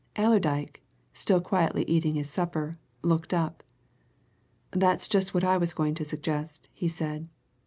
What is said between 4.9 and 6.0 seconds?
just what I was going